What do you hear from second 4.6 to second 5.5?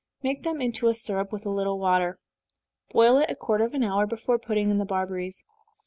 in the barberries.